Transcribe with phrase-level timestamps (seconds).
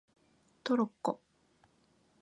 [0.63, 1.21] トロッコ